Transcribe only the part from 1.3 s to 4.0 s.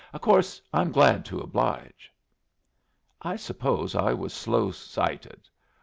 oblige." I suppose